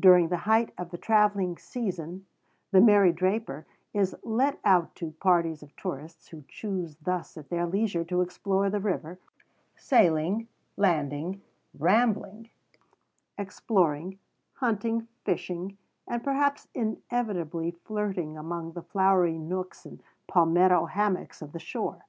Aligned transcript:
During 0.00 0.28
the 0.28 0.38
height 0.48 0.72
of 0.78 0.88
the 0.88 0.96
travelling 0.96 1.58
season 1.58 2.24
"The 2.70 2.80
Mary 2.80 3.12
Draper" 3.12 3.66
is 3.92 4.16
let 4.22 4.58
out 4.64 4.94
to 4.94 5.10
parties 5.20 5.62
of 5.62 5.76
tourists, 5.76 6.28
who 6.28 6.44
choose 6.48 6.96
thus 6.96 7.36
at 7.36 7.50
their 7.50 7.66
leisure 7.66 8.02
to 8.02 8.22
explore 8.22 8.70
the 8.70 8.80
river, 8.80 9.18
sailing, 9.76 10.48
landing, 10.78 11.42
rambling, 11.78 12.48
exploring, 13.36 14.18
hunting, 14.54 15.08
fishing, 15.26 15.76
and 16.08 16.24
perhaps 16.24 16.68
inevitably 16.72 17.72
flirting 17.84 18.38
among 18.38 18.72
the 18.72 18.82
flowery 18.82 19.36
nooks 19.36 19.84
and 19.84 20.02
palmetto 20.26 20.86
hammocks 20.86 21.42
of 21.42 21.52
the 21.52 21.58
shore. 21.60 22.06